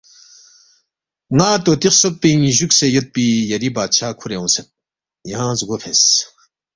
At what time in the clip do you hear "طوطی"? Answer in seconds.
1.63-1.89